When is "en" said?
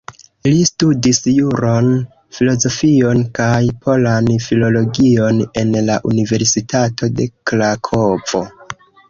5.63-5.77